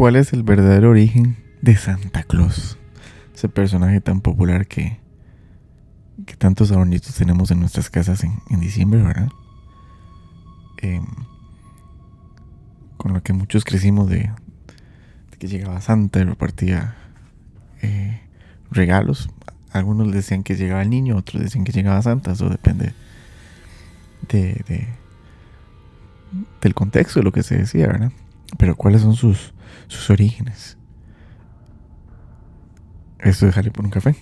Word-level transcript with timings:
¿Cuál 0.00 0.16
es 0.16 0.32
el 0.32 0.42
verdadero 0.44 0.88
origen 0.88 1.36
de 1.60 1.76
Santa 1.76 2.22
Claus? 2.22 2.78
Ese 3.34 3.50
personaje 3.50 4.00
tan 4.00 4.22
popular 4.22 4.66
que, 4.66 4.98
que 6.24 6.36
tantos 6.36 6.72
adornitos 6.72 7.14
tenemos 7.14 7.50
en 7.50 7.60
nuestras 7.60 7.90
casas 7.90 8.24
en, 8.24 8.60
diciembre, 8.60 9.02
¿verdad? 9.02 9.28
Em, 10.78 11.04
con 12.96 13.12
lo 13.12 13.22
que 13.22 13.34
muchos 13.34 13.62
crecimos 13.62 14.08
de, 14.08 14.32
que 15.38 15.48
llegaba 15.48 15.82
Santa 15.82 16.20
y 16.20 16.24
repartía 16.24 16.96
eh, 17.82 18.22
regalos. 18.70 19.28
Algunos 19.70 20.10
decían 20.12 20.44
que 20.44 20.56
llegaba 20.56 20.80
el 20.80 20.88
niño, 20.88 21.18
otros 21.18 21.42
decían 21.42 21.64
que 21.64 21.72
llegaba 21.72 22.00
Santa, 22.00 22.32
eso 22.32 22.48
depende 22.48 22.94
de, 24.30 24.88
del 26.62 26.74
contexto 26.74 27.20
de 27.20 27.24
lo 27.24 27.32
que 27.32 27.42
se 27.42 27.58
decía, 27.58 27.86
¿verdad? 27.86 28.12
Pero 28.56 28.76
cuáles 28.76 29.02
son 29.02 29.14
sus, 29.14 29.52
sus 29.88 30.10
orígenes. 30.10 30.76
Esto 33.18 33.46
dejarle 33.46 33.70
por 33.70 33.84
un 33.84 33.90
café. 33.90 34.16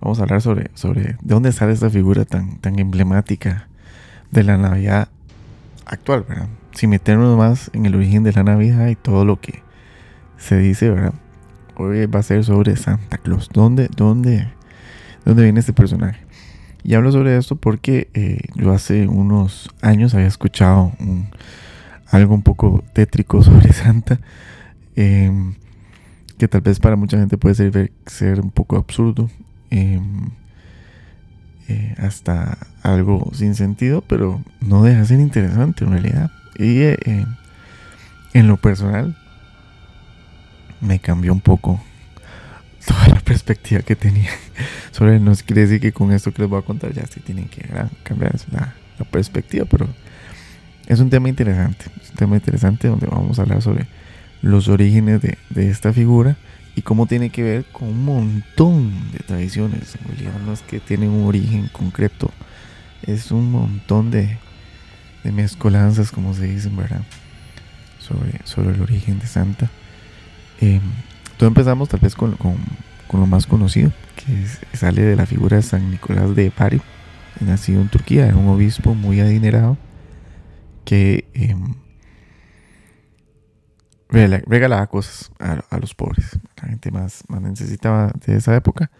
Vamos 0.00 0.18
a 0.18 0.22
hablar 0.22 0.40
sobre, 0.40 0.70
sobre 0.74 1.02
de 1.02 1.16
dónde 1.22 1.52
sale 1.52 1.72
esta 1.72 1.90
figura 1.90 2.24
tan, 2.24 2.58
tan 2.58 2.78
emblemática 2.78 3.68
de 4.30 4.44
la 4.44 4.56
Navidad 4.56 5.08
actual, 5.86 6.24
¿verdad? 6.28 6.48
Sin 6.72 6.90
meternos 6.90 7.36
más 7.36 7.70
en 7.74 7.86
el 7.86 7.94
origen 7.94 8.22
de 8.22 8.32
la 8.32 8.42
Navidad 8.42 8.88
y 8.88 8.96
todo 8.96 9.24
lo 9.24 9.40
que 9.40 9.62
se 10.36 10.58
dice, 10.58 10.90
¿verdad? 10.90 11.14
Hoy 11.76 12.06
va 12.06 12.20
a 12.20 12.22
ser 12.22 12.44
sobre 12.44 12.76
Santa 12.76 13.18
Claus. 13.18 13.48
¿Dónde, 13.52 13.88
dónde, 13.94 14.48
dónde 15.24 15.42
viene 15.44 15.60
este 15.60 15.72
personaje? 15.72 16.20
Y 16.82 16.94
hablo 16.94 17.12
sobre 17.12 17.36
esto 17.36 17.56
porque 17.56 18.08
eh, 18.14 18.40
yo 18.54 18.72
hace 18.72 19.06
unos 19.06 19.70
años 19.82 20.14
había 20.14 20.26
escuchado 20.26 20.92
algo 22.06 22.34
un 22.34 22.42
poco 22.42 22.82
tétrico 22.92 23.42
sobre 23.42 23.72
Santa, 23.72 24.20
em, 24.96 25.54
que 26.38 26.48
tal 26.48 26.60
vez 26.62 26.78
para 26.80 26.96
mucha 26.96 27.18
gente 27.18 27.36
puede 27.38 27.54
ser, 27.54 27.92
ser 28.06 28.40
un 28.40 28.50
poco 28.50 28.76
absurdo, 28.76 29.30
em, 29.70 30.30
eh, 31.68 31.94
hasta 31.98 32.58
algo 32.82 33.30
sin 33.32 33.54
sentido, 33.54 34.02
pero 34.02 34.42
no 34.60 34.82
deja 34.82 35.00
de 35.00 35.06
ser 35.06 35.20
interesante 35.20 35.84
en 35.84 35.92
realidad. 35.92 36.30
Y 36.58 36.80
eh, 36.80 37.26
en 38.32 38.48
lo 38.48 38.56
personal, 38.56 39.16
me 40.80 40.98
cambió 40.98 41.32
un 41.32 41.40
poco 41.40 41.80
toda 42.86 43.08
la 43.08 43.20
perspectiva 43.20 43.82
que 43.82 43.96
tenía 43.96 44.30
sobre. 44.90 45.20
No 45.20 45.32
quiere 45.34 45.62
decir 45.62 45.80
que 45.80 45.92
con 45.92 46.12
esto 46.12 46.32
que 46.32 46.42
les 46.42 46.50
voy 46.50 46.58
a 46.58 46.62
contar 46.62 46.92
ya 46.92 47.06
se 47.06 47.20
tienen 47.20 47.48
que 47.48 47.62
cambiar 48.02 48.34
la, 48.50 48.74
perspectiva, 49.10 49.64
pero 49.64 49.88
es 50.86 51.00
un 51.00 51.08
tema 51.08 51.28
interesante. 51.28 51.86
Es 52.02 52.10
un 52.10 52.16
tema 52.16 52.36
interesante 52.36 52.88
donde 52.88 53.06
vamos 53.06 53.38
a 53.38 53.42
hablar 53.42 53.62
sobre 53.62 53.86
los 54.42 54.68
orígenes 54.68 55.20
de, 55.22 55.36
esta 55.54 55.92
figura 55.92 56.36
y 56.76 56.82
cómo 56.82 57.06
tiene 57.06 57.30
que 57.30 57.42
ver 57.42 57.64
con 57.66 57.88
un 57.88 58.04
montón 58.04 58.92
de 59.12 59.18
tradiciones. 59.20 59.96
En 59.96 60.08
realidad 60.08 60.40
no 60.44 60.52
es 60.52 60.62
que 60.62 60.80
tienen 60.80 61.10
un 61.10 61.26
origen 61.26 61.68
concreto, 61.72 62.30
es 63.06 63.30
un 63.32 63.50
montón 63.50 64.10
de, 64.10 64.38
de 65.24 65.32
mezcolanzas, 65.32 66.10
como 66.10 66.34
se 66.34 66.44
dicen, 66.44 66.76
¿verdad? 66.76 67.02
Sobre, 67.98 68.40
sobre 68.44 68.74
el 68.74 68.82
origen 68.82 69.18
de 69.18 69.26
Santa. 69.26 69.70
Eh, 70.60 70.80
todo 71.36 71.48
empezamos 71.48 71.88
tal 71.88 72.00
vez 72.00 72.14
con, 72.14 72.36
lo 73.12 73.26
más 73.26 73.46
conocido, 73.46 73.92
que 74.16 74.76
sale 74.76 75.02
de 75.02 75.16
la 75.16 75.26
figura 75.26 75.56
de 75.56 75.62
San 75.62 75.90
Nicolás 75.90 76.34
de 76.36 76.52
Bari, 76.56 76.80
nacido 77.40 77.80
en 77.80 77.88
Turquía, 77.88 78.26
era 78.26 78.36
un 78.36 78.48
obispo 78.48 78.94
muy 78.94 79.20
adinerado 79.20 79.78
que 80.84 81.24
em, 81.34 81.74
regalaba 84.10 84.86
cosas 84.88 85.30
a, 85.38 85.78
los 85.78 85.94
pobres, 85.94 86.38
la 86.60 86.68
gente 86.68 86.90
más, 86.90 87.24
más 87.28 87.40
necesitaba 87.40 88.12
de 88.26 88.36
esa 88.36 88.54
época 88.56 88.90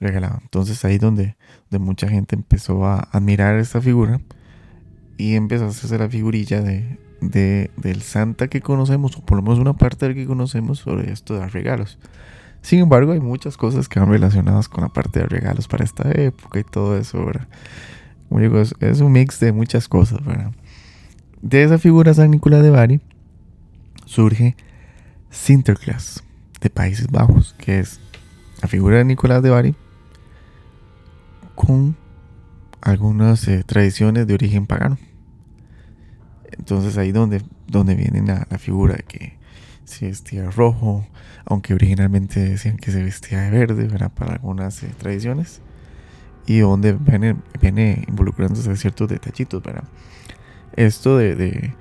regalaba. 0.00 0.40
Entonces 0.42 0.84
ahí 0.84 0.98
donde, 0.98 1.36
donde 1.70 1.84
mucha 1.84 2.08
gente 2.08 2.34
empezó 2.34 2.84
a 2.84 3.08
admirar 3.12 3.56
esta 3.58 3.80
figura 3.80 4.20
y 5.16 5.34
empezó 5.34 5.66
a 5.66 5.68
hacerse 5.68 5.98
la 5.98 6.08
figurilla 6.08 6.60
de, 6.60 6.98
de, 7.20 7.70
del 7.76 8.02
Santa 8.02 8.48
que 8.48 8.60
conocemos, 8.60 9.16
o 9.16 9.24
por 9.24 9.36
lo 9.36 9.42
menos 9.42 9.58
una 9.58 9.74
parte 9.74 10.06
del 10.06 10.14
que 10.14 10.26
conocemos 10.26 10.80
sobre 10.80 11.12
esto 11.12 11.38
de 11.38 11.48
regalos. 11.48 11.98
Sin 12.62 12.78
embargo, 12.80 13.12
hay 13.12 13.20
muchas 13.20 13.56
cosas 13.56 13.88
que 13.88 13.98
van 13.98 14.08
relacionadas 14.08 14.68
con 14.68 14.82
la 14.82 14.88
parte 14.88 15.20
de 15.20 15.26
regalos 15.26 15.66
para 15.66 15.84
esta 15.84 16.10
época 16.12 16.60
y 16.60 16.64
todo 16.64 16.96
eso, 16.96 17.24
¿verdad? 17.24 17.48
Como 18.28 18.40
digo, 18.40 18.60
es, 18.60 19.00
un 19.00 19.12
mix 19.12 19.40
de 19.40 19.52
muchas 19.52 19.88
cosas, 19.88 20.24
¿verdad? 20.24 20.52
De 21.42 21.64
esa 21.64 21.78
figura 21.78 22.14
San 22.14 22.30
Nicolás 22.30 22.62
de 22.62 22.70
Bari 22.70 23.00
surge 24.12 24.56
Sinterklaas 25.30 26.22
de 26.60 26.68
Países 26.68 27.06
Bajos, 27.08 27.54
que 27.56 27.78
es 27.78 27.98
la 28.60 28.68
figura 28.68 28.98
de 28.98 29.04
Nicolás 29.06 29.42
de 29.42 29.48
Bari 29.48 29.74
con 31.54 31.96
algunas 32.82 33.48
eh, 33.48 33.64
tradiciones 33.64 34.26
de 34.26 34.34
origen 34.34 34.66
pagano. 34.66 34.98
Entonces 36.58 36.98
ahí 36.98 37.10
donde, 37.10 37.42
donde 37.66 37.94
viene 37.94 38.20
la, 38.22 38.58
figura 38.58 38.96
de 38.96 39.02
que 39.04 39.38
se 39.84 40.08
vestía 40.08 40.50
rojo, 40.50 41.06
aunque 41.46 41.72
originalmente 41.72 42.40
decían 42.40 42.76
que 42.76 42.90
se 42.90 43.02
vestía 43.02 43.40
de 43.40 43.50
verde, 43.50 43.88
¿verdad? 43.88 44.12
Para 44.12 44.34
algunas 44.34 44.82
eh, 44.82 44.90
tradiciones. 44.98 45.62
Y 46.46 46.58
donde 46.58 46.92
viene, 46.92 47.36
viene 47.60 48.04
involucrándose 48.06 48.76
ciertos 48.76 49.08
detallitos. 49.08 49.62
Esto 50.76 51.16
de, 51.16 51.74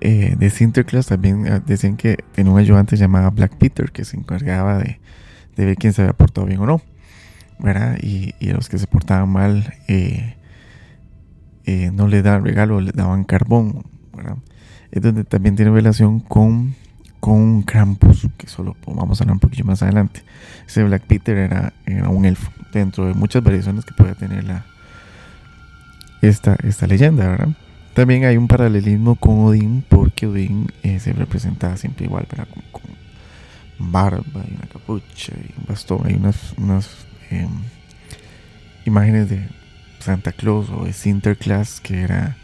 eh, 0.00 0.34
de 0.38 0.50
Sinterklaas 0.50 1.06
también 1.06 1.46
ah, 1.48 1.62
decían 1.64 1.96
que 1.96 2.18
tenía 2.32 2.52
un 2.52 2.58
ayudante 2.58 2.96
llamado 2.96 3.30
Black 3.30 3.56
Peter 3.56 3.90
que 3.92 4.04
se 4.04 4.16
encargaba 4.16 4.78
de, 4.78 5.00
de 5.56 5.64
ver 5.64 5.76
quién 5.76 5.92
se 5.92 6.02
había 6.02 6.14
portado 6.14 6.46
bien 6.46 6.60
o 6.60 6.66
no, 6.66 6.82
¿verdad? 7.58 7.98
Y, 8.00 8.34
y 8.40 8.50
los 8.52 8.68
que 8.68 8.78
se 8.78 8.86
portaban 8.86 9.28
mal 9.28 9.74
eh, 9.88 10.34
no 11.92 12.08
le 12.08 12.22
daban 12.22 12.44
regalo, 12.44 12.80
le 12.80 12.92
daban 12.92 13.24
carbón 13.24 13.84
es 14.90 15.02
donde 15.02 15.24
también 15.24 15.56
tiene 15.56 15.70
relación 15.70 16.20
con, 16.20 16.74
con 17.20 17.62
Krampus, 17.62 18.28
que 18.36 18.48
solo 18.48 18.76
vamos 18.86 19.20
a 19.20 19.24
hablar 19.24 19.34
un 19.34 19.40
poquito 19.40 19.64
más 19.64 19.82
adelante. 19.82 20.22
Ese 20.66 20.82
Black 20.84 21.02
Peter 21.02 21.36
era, 21.36 21.72
un 22.08 22.24
elfo, 22.24 22.50
dentro 22.72 23.06
de 23.06 23.14
muchas 23.14 23.42
variaciones 23.42 23.84
que 23.84 23.94
puede 23.94 24.14
tener 24.14 24.44
la, 24.44 24.66
esta, 26.22 26.56
esta 26.64 26.86
leyenda, 26.86 27.28
¿verdad? 27.28 27.48
También 27.94 28.24
hay 28.24 28.36
un 28.36 28.48
paralelismo 28.48 29.16
con 29.16 29.44
Odín, 29.44 29.84
porque 29.88 30.26
Odín 30.26 30.70
eh, 30.82 31.00
se 31.00 31.12
representaba 31.12 31.76
siempre 31.76 32.06
igual, 32.06 32.26
¿verdad? 32.30 32.48
Con, 32.70 32.82
barba 33.82 34.44
y 34.46 34.54
una 34.54 34.66
capucha 34.70 35.32
y 35.34 35.58
un 35.58 35.64
bastón. 35.66 36.02
Hay 36.04 36.14
unas, 36.14 36.52
unas 36.58 36.88
em, 37.30 37.48
imágenes 38.84 39.30
de 39.30 39.48
Santa 40.00 40.32
Claus 40.32 40.68
o 40.70 40.84
de 40.84 40.92
Sinterklaas 40.92 41.80
que 41.80 42.02
era 42.02 42.36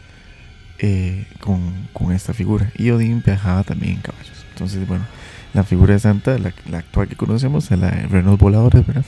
eh, 0.79 1.25
con, 1.39 2.11
esta 2.11 2.33
figura. 2.33 2.71
Y 2.77 2.89
Odín 2.91 3.21
viajaba 3.25 3.63
también 3.63 3.95
en 3.95 4.01
caballos. 4.01 4.45
Entonces, 4.53 4.87
bueno, 4.87 5.05
la 5.53 5.63
figura 5.63 5.93
de 5.93 5.99
Santa, 5.99 6.37
la, 6.37 6.53
actual 6.77 7.07
que 7.07 7.15
conocemos, 7.15 7.71
es 7.71 7.79
la 7.79 7.91
de 7.91 8.07
Renos 8.07 8.37
Voladores, 8.37 8.85
¿verdad? 8.85 9.05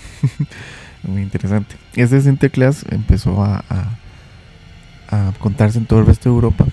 Muy 1.04 1.22
interesante. 1.22 1.76
Este 1.96 2.20
Sinterklaas 2.22 2.86
empezó 2.90 3.44
a, 3.44 3.64
contarse 5.40 5.80
en 5.80 5.86
todo 5.86 6.00
el 6.00 6.06
resto 6.06 6.30
de 6.30 6.36
Europa, 6.36 6.66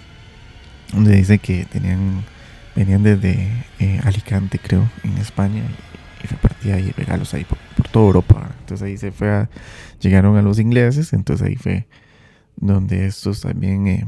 donde 0.93 1.17
dice 1.17 1.39
que 1.39 1.65
tenían 1.65 2.25
venían 2.77 3.03
desde 3.03 3.49
eh, 3.81 4.01
Alicante, 4.05 4.59
creo, 4.59 4.89
en 5.03 5.17
España, 5.17 5.65
y, 6.23 6.27
repartía 6.27 6.75
ahí 6.75 6.91
regalos 6.91 7.35
ahí 7.35 7.45
por, 7.45 7.59
toda 7.89 8.07
Europa. 8.07 8.51
Entonces 8.61 8.87
ahí 8.87 8.97
se 8.99 9.13
fue 9.13 9.31
a, 9.31 9.49
llegaron 10.01 10.37
a 10.37 10.43
los 10.43 10.59
ingleses, 10.59 11.13
entonces 11.13 11.47
ahí 11.47 11.57
fue 11.57 11.87
donde 12.57 13.07
estos 13.07 13.41
también 13.41 13.87
eh, 13.87 14.07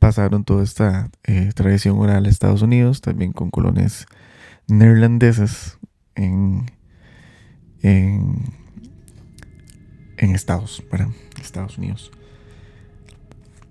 pasaron 0.00 0.44
toda 0.44 0.64
esta 0.64 1.10
eh, 1.24 1.50
tradición 1.54 1.98
oral 1.98 2.26
a 2.26 2.28
Estados 2.28 2.62
Unidos, 2.62 3.00
también 3.00 3.32
con 3.32 3.50
colonias 3.50 4.06
neerlandesas 4.66 5.78
en, 6.14 6.70
en, 7.82 8.54
Estados, 10.16 10.82
Estados 11.40 11.78
Unidos. 11.78 12.10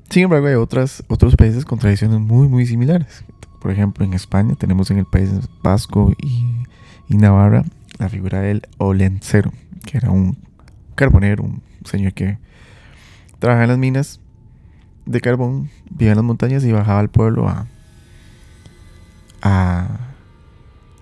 Sin 0.10 0.24
embargo, 0.24 0.48
hay 0.48 0.56
otras, 0.56 1.04
otros 1.08 1.36
países 1.36 1.66
con 1.66 1.80
tradiciones 1.80 2.20
muy, 2.20 2.48
muy 2.48 2.66
similares. 2.66 3.24
Por 3.62 3.72
ejemplo, 3.72 4.06
en 4.06 4.14
España 4.14 4.56
tenemos 4.56 4.90
en 4.92 5.00
el 5.00 5.06
País 5.06 5.30
Vasco 5.62 6.14
y, 6.22 6.46
y 7.10 7.18
Navarra 7.18 7.66
la 7.98 8.10
figura 8.10 8.42
del 8.42 8.68
olencero, 8.78 9.52
que 9.86 9.98
era 9.98 10.12
un 10.12 10.38
carbonero, 10.96 11.44
un 11.44 11.62
señor 11.84 12.14
que 12.14 12.38
trabaja 13.40 13.64
en 13.64 13.70
las 13.70 13.78
minas 13.78 14.20
de 15.06 15.22
carbón, 15.22 15.70
vivía 15.90 16.12
en 16.12 16.18
las 16.18 16.26
montañas 16.26 16.64
y 16.64 16.72
bajaba 16.72 17.00
al 17.00 17.10
pueblo 17.10 17.48
a, 17.48 17.68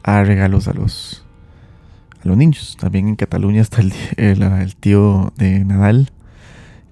a, 0.03 0.23
regalos 0.23 0.67
a 0.67 0.73
los, 0.73 1.25
a 2.23 2.27
los 2.27 2.37
niños. 2.37 2.77
También 2.79 3.07
en 3.07 3.15
Cataluña 3.15 3.61
está 3.61 3.81
el, 3.81 3.93
el, 4.17 4.75
tío 4.75 5.33
de 5.37 5.65
Nadal, 5.65 6.11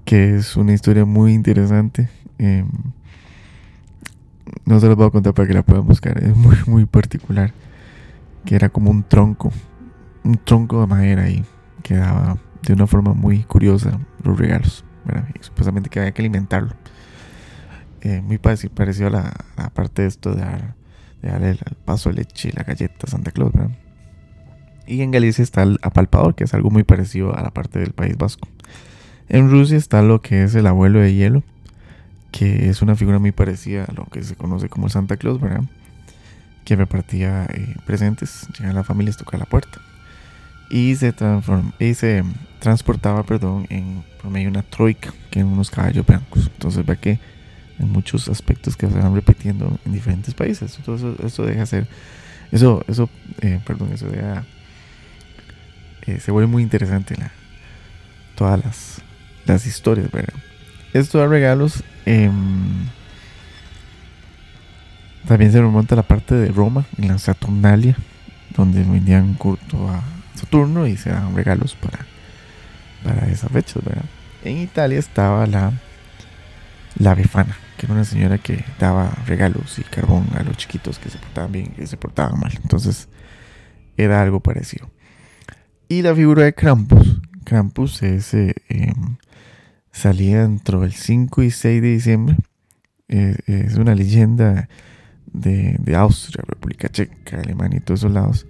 que 0.05 0.35
es 0.35 0.55
una 0.55 0.73
historia 0.73 1.05
muy 1.05 1.33
interesante. 1.33 2.09
Em, 2.37 2.67
no 4.65 4.79
se 4.79 4.87
los 4.87 4.95
voy 4.95 5.07
a 5.07 5.11
contar 5.11 5.33
para 5.33 5.47
que 5.47 5.53
la 5.53 5.63
puedan 5.63 5.85
buscar, 5.85 6.21
es 6.23 6.35
muy, 6.35 6.57
muy 6.67 6.85
particular. 6.85 7.53
que 8.45 8.55
era 8.55 8.67
como 8.67 8.91
un 8.91 9.03
tronco, 9.03 9.53
un 10.25 10.37
tronco 10.37 10.81
de 10.81 10.87
madera 10.87 11.23
ahí, 11.23 11.45
que 11.81 11.95
daba 11.95 12.37
de 12.61 12.73
una 12.73 12.87
forma 12.87 13.13
muy 13.13 13.43
curiosa 13.43 13.99
los 14.21 14.37
regalos, 14.37 14.83
y 15.33 15.43
supuestamente 15.43 15.89
que 15.89 15.99
había 15.99 16.11
que 16.11 16.21
alimentarlo. 16.21 16.73
Eh, 18.01 18.21
muy 18.21 18.37
parecido, 18.37 19.07
a 19.07 19.09
la, 19.09 19.69
parte 19.69 20.01
de 20.01 20.09
esto 20.09 20.35
de, 20.35 20.41
dar, 20.41 20.75
de 21.21 21.29
darle 21.29 21.49
el 21.51 21.59
paso 21.85 22.09
de 22.09 22.15
leche 22.15 22.49
y 22.49 22.51
la 22.51 22.63
galleta 22.63 23.07
Santa 23.07 23.31
Claus, 23.31 23.53
Y 24.85 25.01
en 25.01 25.11
Galicia 25.11 25.41
está 25.41 25.63
el 25.63 25.79
apalpador, 25.81 26.35
que 26.35 26.43
es 26.43 26.53
algo 26.53 26.69
muy 26.69 26.83
parecido 26.83 27.33
a 27.33 27.41
la 27.41 27.51
parte 27.51 27.79
del 27.79 27.93
País 27.93 28.17
Vasco. 28.17 28.49
En 29.33 29.49
Rusia 29.49 29.77
está 29.77 30.03
lo 30.03 30.21
que 30.21 30.43
es 30.43 30.53
el 30.53 30.67
abuelo 30.67 30.99
de 30.99 31.15
hielo, 31.15 31.41
que 32.31 32.69
es 32.69 32.83
una 32.83 32.95
figura 32.95 33.17
muy 33.17 33.31
parecida 33.31 33.85
a 33.85 33.91
lo 33.91 34.05
que 34.05 34.21
se 34.21 34.35
conoce 34.35 34.69
como 34.69 34.89
Santa 34.89 35.17
Claus, 35.17 35.41
¿verdad? 35.41 35.63
Que 36.65 36.75
repartía 36.75 37.47
eh, 37.51 37.75
presentes, 37.83 38.47
llegaba 38.59 38.75
la 38.75 38.83
familia, 38.83 39.11
tocaba 39.13 39.39
la 39.39 39.49
puerta. 39.49 39.81
Y 40.69 40.95
se, 40.97 41.15
y 41.79 41.95
se 41.95 42.23
transportaba, 42.59 43.23
perdón, 43.23 43.65
en, 43.71 44.03
por 44.21 44.29
medio 44.29 44.45
de 44.45 44.51
una 44.51 44.61
troika, 44.61 45.11
que 45.31 45.39
en 45.39 45.47
unos 45.47 45.71
caballos 45.71 46.05
blancos. 46.05 46.51
Entonces 46.53 46.85
ve 46.85 46.95
que 46.97 47.19
en 47.79 47.91
muchos 47.91 48.29
aspectos 48.29 48.77
que 48.77 48.87
se 48.87 48.99
van 48.99 49.15
repitiendo 49.15 49.79
en 49.83 49.93
diferentes 49.93 50.35
países. 50.35 50.77
Entonces 50.77 51.19
eso, 51.25 51.43
deja 51.43 51.65
ser, 51.65 51.87
eso, 52.51 52.85
eso, 52.87 53.09
eh, 53.41 53.59
perdón, 53.65 53.93
eso 53.93 54.07
deja, 54.09 54.45
eh, 56.05 56.19
se 56.19 56.29
vuelve 56.29 56.51
muy 56.51 56.61
interesante 56.61 57.15
todas 58.35 58.63
las, 58.63 59.01
las 59.45 59.65
historias, 59.65 60.11
¿verdad? 60.11 60.33
Esto 60.93 61.19
de 61.19 61.27
regalos 61.27 61.83
em, 62.05 62.87
también 65.27 65.51
se 65.51 65.61
remonta 65.61 65.95
a 65.95 65.97
la 65.97 66.03
parte 66.03 66.35
de 66.35 66.49
Roma, 66.49 66.85
en 66.97 67.07
la 67.07 67.17
Saturnalia, 67.17 67.95
donde 68.55 68.83
vendían 68.83 69.33
culto 69.35 69.89
a 69.89 70.03
Saturno 70.35 70.85
y 70.85 70.97
se 70.97 71.09
daban 71.09 71.35
regalos 71.35 71.75
para, 71.75 72.05
para 73.03 73.27
esas 73.27 73.51
fechas, 73.51 73.83
¿verdad? 73.83 74.05
En 74.43 74.57
Italia 74.57 74.99
estaba 74.99 75.47
la, 75.47 75.71
la 76.99 77.15
Befana, 77.15 77.57
que 77.77 77.85
era 77.85 77.95
una 77.95 78.03
señora 78.03 78.37
que 78.37 78.63
daba 78.79 79.11
regalos 79.25 79.79
y 79.79 79.83
carbón 79.83 80.27
a 80.35 80.43
los 80.43 80.57
chiquitos 80.57 80.99
que 80.99 81.09
se 81.09 81.17
portaban 81.17 81.51
bien 81.51 81.71
y 81.73 81.81
que 81.81 81.87
se 81.87 81.97
portaban 81.97 82.39
mal. 82.39 82.51
Entonces 82.61 83.07
era 83.97 84.21
algo 84.21 84.41
parecido. 84.41 84.89
Y 85.87 86.01
la 86.01 86.13
figura 86.13 86.43
de 86.43 86.53
Krampus. 86.53 87.21
Krampus 87.45 88.03
es 88.03 88.33
eh, 88.33 88.53
em, 88.69 89.17
salía 89.93 90.41
dentro 90.41 90.81
del 90.81 90.91
5 90.91 91.43
y 91.43 91.51
6 91.51 91.81
de 91.81 91.87
diciembre. 91.87 92.37
Eh, 93.07 93.37
es 93.45 93.75
una 93.77 93.95
leyenda 93.95 94.67
de, 95.31 95.95
Austria, 95.95 96.43
República 96.45 96.89
Checa, 96.89 97.39
Alemania 97.39 97.77
y 97.77 97.81
todos 97.81 98.01
esos 98.01 98.11
lados, 98.11 98.47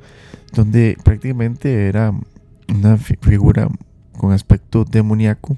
donde 0.54 0.98
prácticamente 1.04 1.88
era 1.88 2.14
una 2.74 2.98
figura 2.98 3.68
con 4.18 4.32
aspecto 4.32 4.86
demoníaco, 4.86 5.58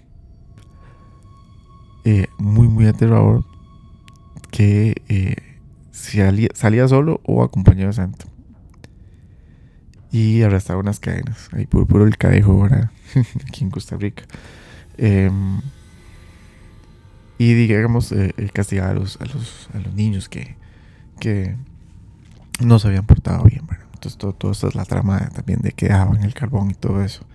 eh, 2.04 2.28
muy, 2.38 2.68
muy 2.68 2.88
aterrador, 2.88 3.44
que 4.52 5.02
eh, 5.08 5.36
salía, 5.92 6.88
solo 6.88 7.22
o 7.24 7.44
acompañado 7.44 7.88
de 7.88 7.94
santo. 7.94 8.26
Y 10.12 10.44
arrastraba 10.44 10.80
unas 10.80 11.00
cadenas, 11.00 11.50
ahí 11.52 11.66
por 11.66 11.86
puro 11.88 12.06
el 12.06 12.18
cadejo 12.18 12.54
ahora, 12.54 12.92
aquí 13.48 13.64
en 13.64 13.70
Costa 13.70 13.98
Rica. 13.98 14.24
Em, 14.98 15.60
y 17.38 17.54
digamos, 17.54 18.12
eh, 18.12 18.34
castigar 18.54 18.92
a 18.92 18.94
los, 18.94 19.20
a 19.22 19.26
los, 19.26 19.70
a 19.74 19.80
los 19.80 19.94
niños 19.94 20.30
que, 20.30 20.56
que 21.20 21.56
no 22.62 22.80
se 22.80 22.88
habían 22.88 23.06
portado 23.06 23.44
bien. 23.44 23.62
Entonces, 23.94 24.18
todo, 24.18 24.34
todo 24.34 24.52
esto 24.52 24.68
es 24.68 24.76
la 24.76 24.86
trama 24.86 25.30
también 25.30 25.62
de 25.62 25.72
que 25.72 25.88
daban 25.90 26.24
el 26.24 26.34
carbón 26.34 26.72
y 26.72 26.76
todo 26.76 27.04
eso. 27.04 27.26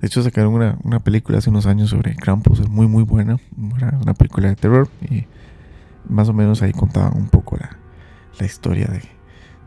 De 0.00 0.06
hecho, 0.06 0.22
sacaron 0.22 0.54
una, 0.54 0.78
una 0.82 1.00
película 1.00 1.38
hace 1.38 1.50
unos 1.50 1.66
años 1.66 1.90
sobre 1.90 2.16
Krampus, 2.16 2.60
es 2.60 2.68
muy, 2.68 2.88
muy 2.88 3.04
buena. 3.04 3.38
Una 4.00 4.14
película 4.14 4.48
de 4.48 4.56
terror. 4.56 4.88
Y 5.08 5.26
más 6.08 6.28
o 6.28 6.32
menos 6.32 6.60
ahí 6.62 6.72
contaban 6.72 7.16
un 7.16 7.28
poco 7.28 7.56
la, 7.56 7.76
la 8.38 8.46
historia 8.46 8.86
de, 8.86 9.02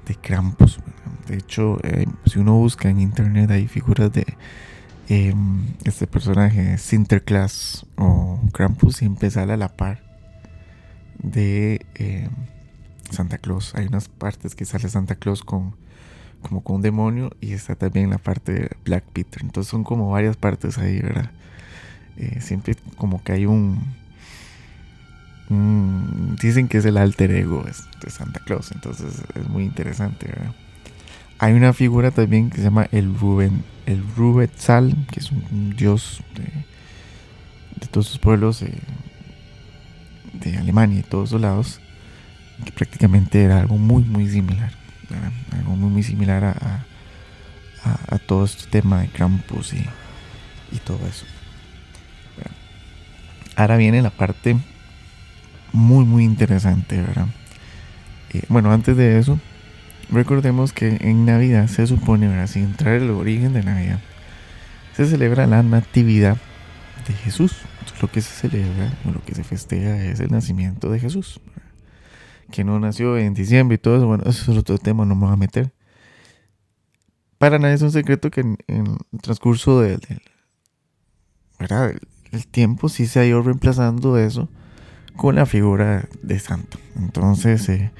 de 0.05 0.15
Krampus. 0.15 0.79
De 1.27 1.37
hecho, 1.37 1.77
eh, 1.83 2.05
si 2.25 2.39
uno 2.39 2.55
busca 2.55 2.89
en 2.89 2.99
internet, 2.99 3.49
hay 3.51 3.67
figuras 3.67 4.11
de 4.11 4.25
Em, 5.07 5.67
este 5.83 6.07
personaje, 6.07 6.77
Sinterklaas 6.77 7.85
o 7.97 8.39
Krampus, 8.51 8.97
siempre 8.97 9.29
sale 9.29 9.53
a 9.53 9.57
la 9.57 9.69
par 9.69 10.01
de 11.19 11.85
em, 11.95 12.29
Santa 13.11 13.37
Claus. 13.37 13.75
Hay 13.75 13.85
unas 13.87 14.09
partes 14.09 14.55
que 14.55 14.65
sale 14.65 14.89
Santa 14.89 15.15
Claus 15.15 15.43
con 15.43 15.75
como 16.41 16.61
con 16.61 16.77
un 16.77 16.81
demonio 16.83 17.31
y 17.41 17.53
está 17.53 17.75
también 17.75 18.11
la 18.11 18.19
parte 18.19 18.53
de 18.53 18.69
Black 18.83 19.03
Peter. 19.13 19.41
Entonces 19.41 19.69
son 19.69 19.83
como 19.83 20.11
varias 20.11 20.37
partes 20.37 20.77
ahí, 20.77 21.01
¿verdad? 21.01 21.31
Eh, 22.17 22.39
siempre 22.39 22.75
como 22.97 23.23
que 23.23 23.31
hay 23.31 23.45
un, 23.47 23.95
Dicen 26.41 26.67
que 26.67 26.79
es 26.79 26.85
el 26.85 26.97
alter 26.97 27.31
ego 27.31 27.63
de 28.01 28.09
Santa 28.09 28.39
Claus, 28.45 28.71
entonces 28.71 29.21
es 29.35 29.47
muy 29.47 29.63
interesante, 29.63 30.25
¿verdad? 30.27 30.55
Hay 31.37 31.53
una 31.53 31.73
figura 31.73 32.11
también 32.11 32.49
que 32.49 32.57
se 32.57 32.63
llama 32.63 32.87
el 32.91 33.17
Ruben, 33.17 33.63
el 33.85 34.03
Rubetzal, 34.15 34.95
que 35.11 35.19
es 35.19 35.31
un, 35.31 35.75
dios 35.75 36.21
de, 36.35 37.87
todos 37.87 38.11
los 38.11 38.19
pueblos 38.19 38.61
de, 38.61 40.57
Alemania 40.57 40.99
y 40.99 41.03
todos 41.03 41.31
los 41.31 41.41
lados, 41.41 41.79
que 42.63 42.71
prácticamente 42.71 43.43
era 43.43 43.59
algo 43.59 43.77
muy, 43.77 44.03
muy 44.03 44.29
similar. 44.29 44.71
Algo 45.51 45.75
muy, 45.75 45.89
muy 45.89 46.03
similar 46.03 46.43
a, 46.43 46.85
a, 47.83 48.19
todo 48.19 48.45
este 48.45 48.67
tema 48.67 49.01
de 49.01 49.07
Krampus 49.07 49.73
y, 49.73 49.85
y 50.71 50.79
todo 50.79 50.99
eso. 51.07 51.25
ahora 53.55 53.77
viene 53.77 54.01
la 54.01 54.09
parte 54.09 54.57
muy, 55.71 56.05
muy 56.05 56.23
interesante, 56.23 57.01
¿verdad? 57.01 57.27
Eh, 58.33 58.43
bueno, 58.49 58.71
antes 58.71 58.97
de 58.97 59.19
eso, 59.19 59.39
Recordemos 60.09 60.71
que 60.71 60.97
en 61.01 61.25
Navidad 61.25 61.67
se 61.67 61.87
supone, 61.87 62.27
¿verdad? 62.27 62.47
sin 62.47 62.63
entrar 62.63 62.95
el 62.95 63.09
origen 63.09 63.53
de 63.53 63.63
Navidad, 63.63 63.99
se 64.95 65.05
celebra 65.05 65.47
la 65.47 65.63
natividad 65.63 66.37
de 67.07 67.13
Jesús. 67.13 67.53
lo 68.01 68.09
que 68.09 68.21
se 68.21 68.47
celebra 68.47 68.91
o 69.05 69.11
lo 69.11 69.23
que 69.23 69.35
se 69.35 69.43
festeja 69.43 70.03
es 70.03 70.19
el 70.19 70.31
nacimiento 70.31 70.89
de 70.89 70.99
Jesús. 70.99 71.39
Que 72.51 72.63
no 72.63 72.79
nació 72.79 73.17
en 73.17 73.33
diciembre 73.33 73.75
y 73.75 73.77
todo 73.77 73.97
eso, 73.97 74.07
bueno, 74.07 74.23
eso 74.27 74.51
es 74.51 74.57
otro 74.57 74.77
tema, 74.77 75.05
no 75.05 75.15
me 75.15 75.25
voy 75.25 75.33
a 75.33 75.37
meter. 75.37 75.73
Para 77.37 77.59
nadie 77.59 77.75
es 77.75 77.81
un 77.81 77.91
secreto 77.91 78.31
que 78.31 78.41
en, 78.41 78.57
el 78.67 79.21
transcurso 79.21 79.81
del, 79.81 79.99
¿verdad? 81.59 81.93
El, 82.31 82.47
tiempo 82.47 82.89
sí 82.89 83.07
se 83.07 83.19
ha 83.19 83.25
ido 83.25 83.41
reemplazando 83.41 84.17
eso 84.17 84.49
con 85.15 85.35
la 85.35 85.45
figura 85.45 86.07
de 86.21 86.39
santo. 86.39 86.77
Entonces, 86.97 87.69
eh, 87.69 87.91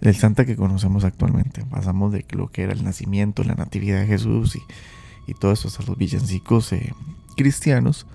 del 0.00 0.14
Santa 0.14 0.44
que 0.44 0.56
conocemos 0.56 1.04
actualmente. 1.04 1.64
Pasamos 1.64 2.12
de 2.12 2.24
lo 2.30 2.48
que 2.48 2.62
era 2.62 2.72
el 2.72 2.84
nacimiento, 2.84 3.44
la 3.44 3.54
natividad 3.54 4.00
de 4.00 4.06
Jesús 4.06 4.56
y, 4.56 4.60
y 5.26 5.34
todo 5.34 5.52
eso 5.52 5.68
hasta 5.68 5.84
los 5.84 5.96
villancicos 5.96 6.72
eh, 6.72 6.92
cristianos, 7.36 8.06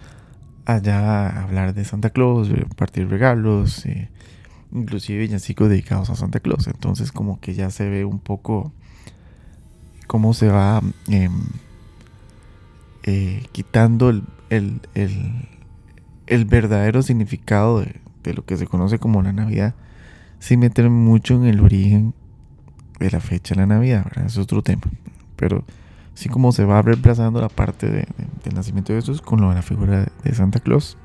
allá 0.65 1.27
a 1.27 1.43
hablar 1.43 1.73
de 1.73 1.85
Santa 1.85 2.09
Claus, 2.09 2.49
partir 2.75 3.07
regalos, 3.09 3.85
eh, 3.85 4.09
inclusive 4.71 5.19
villancicos 5.19 5.69
dedicados 5.69 6.09
a 6.09 6.15
Santa 6.15 6.39
Claus. 6.39 6.67
Entonces 6.67 7.11
como 7.11 7.39
que 7.39 7.53
ya 7.53 7.69
se 7.69 7.87
ve 7.89 8.05
un 8.05 8.19
poco 8.19 8.73
cómo 10.07 10.33
se 10.33 10.49
va 10.49 10.81
em, 11.07 11.31
eh, 13.03 13.43
quitando 13.51 14.09
el, 14.49 14.81
verdadero 16.47 17.01
significado 17.01 17.81
de 18.23 18.33
lo 18.33 18.45
que 18.45 18.57
se 18.57 18.67
conoce 18.67 18.99
como 18.99 19.21
la 19.21 19.31
Navidad 19.33 19.75
sin 20.45 20.59
meterme 20.59 20.91
mucho 20.91 21.33
en 21.33 21.45
el 21.45 21.59
origen 21.59 22.13
de 22.99 23.09
la 23.09 23.19
fecha 23.19 23.55
de 23.55 23.61
la 23.61 23.65
Navidad. 23.65 24.05
Es 24.23 24.37
otro 24.37 24.61
tema. 24.61 24.83
Pero 25.35 25.63
así 26.13 26.29
como 26.29 26.51
se 26.51 26.65
va 26.65 26.83
reemplazando 26.83 27.41
la 27.41 27.49
parte 27.49 27.89
de, 27.89 28.07
del 28.43 28.53
nacimiento 28.53 28.93
de 28.93 28.99
Jesús 29.01 29.23
con 29.23 29.41
lo 29.41 29.49
de 29.49 29.55
la 29.55 29.63
figura 29.63 30.05
de 30.23 30.35
Santa 30.35 30.59
Claus. 30.59 30.99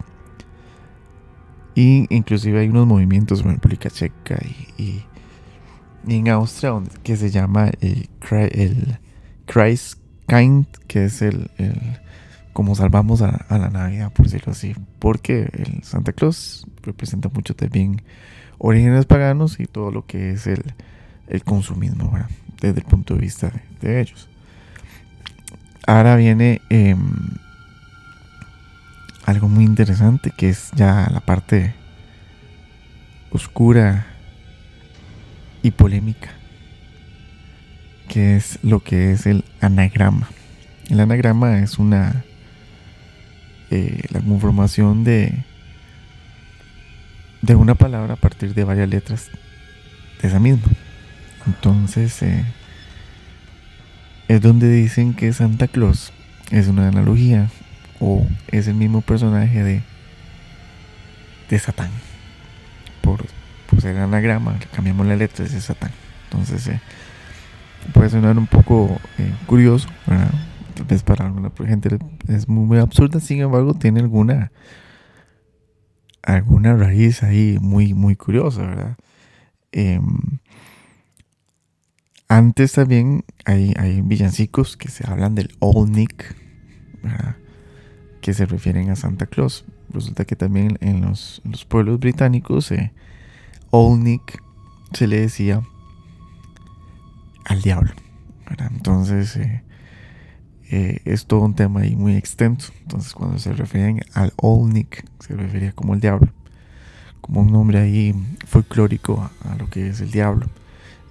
Y 1.74 2.06
inclusive 2.14 2.60
hay 2.60 2.68
unos 2.68 2.86
movimientos 2.86 3.40
en 3.40 3.52
República 3.52 3.88
Checa 3.88 4.38
y, 4.76 5.04
en 6.06 6.28
Austria 6.28 6.72
donde, 6.72 6.90
que 7.02 7.16
se 7.16 7.30
llama 7.30 7.70
el, 7.80 8.10
el 8.30 8.98
Christ 9.46 10.00
Kind, 10.26 10.66
que 10.86 11.06
es 11.06 11.22
el, 11.22 11.50
como 12.52 12.74
salvamos 12.74 13.22
a, 13.22 13.46
la 13.48 13.70
Navidad, 13.70 14.12
por 14.12 14.26
decirlo 14.26 14.52
así. 14.52 14.74
Porque 14.98 15.48
el 15.54 15.82
Santa 15.82 16.12
Claus 16.12 16.66
representa 16.82 17.30
mucho 17.30 17.56
también 17.56 18.02
orígenes 18.60 19.06
paganos 19.06 19.58
y 19.58 19.66
todo 19.66 19.90
lo 19.90 20.06
que 20.06 20.30
es 20.30 20.46
el, 20.46 20.62
consumismo, 21.44 22.12
desde 22.60 22.80
el 22.80 22.86
punto 22.86 23.14
de 23.14 23.20
vista 23.20 23.50
de, 23.80 24.00
ellos. 24.00 24.28
Ahora 25.86 26.14
viene 26.14 26.60
em, 26.68 27.00
algo 29.24 29.48
muy 29.48 29.64
interesante 29.64 30.30
que 30.30 30.50
es 30.50 30.70
ya 30.76 31.08
la 31.10 31.20
parte 31.20 31.74
oscura 33.32 34.06
y 35.62 35.70
polémica 35.72 36.30
que 38.10 38.34
es 38.34 38.58
lo 38.62 38.80
que 38.80 39.12
es 39.12 39.26
el 39.26 39.44
anagrama. 39.60 40.28
El 40.88 40.98
anagrama 40.98 41.60
es 41.60 41.78
una 41.78 42.24
eh, 43.70 44.02
la 44.10 44.20
conformación 44.20 45.04
de 45.04 45.44
de 47.42 47.54
una 47.54 47.74
palabra 47.74 48.14
a 48.14 48.16
partir 48.16 48.54
de 48.54 48.64
varias 48.64 48.88
letras 48.88 49.30
de 50.20 50.28
esa 50.28 50.38
misma. 50.38 50.68
Entonces 51.46 52.22
eh, 52.22 52.44
es 54.28 54.40
donde 54.40 54.70
dicen 54.70 55.14
que 55.14 55.32
Santa 55.32 55.68
Claus 55.68 56.12
es 56.50 56.68
una 56.68 56.88
analogía 56.88 57.48
o 57.98 58.26
es 58.48 58.68
el 58.68 58.74
mismo 58.74 59.00
personaje 59.00 59.62
de 59.62 59.82
de 61.50 61.58
Satán. 61.58 61.90
Por, 63.02 63.24
por 63.68 63.80
ser 63.80 63.98
anagrama, 63.98 64.58
cambiamos 64.74 65.06
la 65.06 65.16
letra, 65.16 65.44
es 65.44 65.52
de 65.52 65.60
Satán. 65.60 65.90
Entonces 66.24 66.66
eh, 66.68 66.80
puede 67.92 68.08
sonar 68.08 68.38
un 68.38 68.46
poco 68.46 68.98
eh, 69.18 69.32
curioso, 69.46 69.88
vez 70.88 71.02
para 71.02 71.26
alguna 71.26 71.50
gente 71.66 71.98
es 72.28 72.48
muy, 72.48 72.78
absurda, 72.78 73.20
sin 73.20 73.40
embargo 73.40 73.74
tiene 73.74 74.00
alguna 74.00 74.50
alguna 76.22 76.76
raíz 76.76 77.22
ahí 77.22 77.58
muy 77.60 77.94
muy 77.94 78.16
curiosa, 78.16 78.62
¿verdad? 78.62 78.96
Em, 79.72 80.40
antes 82.28 82.72
también 82.72 83.24
hay, 83.44 83.74
hay 83.76 84.02
villancicos 84.02 84.76
que 84.76 84.88
se 84.88 85.08
hablan 85.10 85.34
del 85.34 85.50
Old 85.58 85.90
Nick, 85.90 86.36
que 88.20 88.34
se 88.34 88.46
refieren 88.46 88.90
a 88.90 88.96
Santa 88.96 89.26
Claus. 89.26 89.64
Resulta 89.88 90.24
que 90.24 90.36
también 90.36 90.78
en 90.80 91.00
los, 91.00 91.42
pueblos 91.68 91.98
británicos 91.98 92.70
eh, 92.70 92.92
Old 93.70 94.04
Nick 94.04 94.40
se 94.92 95.08
le 95.08 95.20
decía 95.20 95.62
al 97.46 97.62
diablo. 97.62 97.90
Entonces 98.70 99.36
eh, 99.36 99.64
eh, 100.72 101.00
es 101.04 101.26
todo 101.26 101.40
un 101.40 101.54
tema 101.54 101.80
ahí 101.80 101.96
muy 101.96 102.14
extenso. 102.14 102.72
Entonces 102.82 103.12
cuando 103.12 103.38
se 103.38 103.52
refieren 103.52 104.02
al 104.14 104.32
Old 104.36 104.72
Nick 104.72 105.04
se 105.18 105.34
refería 105.34 105.72
como 105.72 105.94
el 105.94 106.00
diablo. 106.00 106.28
Como 107.20 107.40
un 107.40 107.50
nombre 107.50 107.78
ahí 107.80 108.14
folclórico 108.46 109.30
a, 109.44 109.56
lo 109.56 109.68
que 109.68 109.88
es 109.88 110.00
el 110.00 110.12
diablo. 110.12 110.46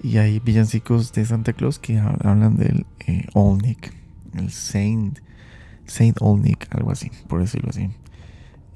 Y 0.01 0.18
hay 0.18 0.39
villancicos 0.39 1.12
de 1.12 1.25
Santa 1.25 1.51
Claus 1.51 1.78
que 1.78 2.00
hablan 2.00 2.56
del 2.56 2.86
eh, 3.06 3.28
Old 3.34 3.66
el 4.36 4.50
Saint, 4.50 5.20
Saint 5.86 6.18
Old 6.22 6.56
algo 6.70 6.92
así, 6.92 7.12
por 7.28 7.42
decirlo 7.42 7.70
así. 7.70 7.89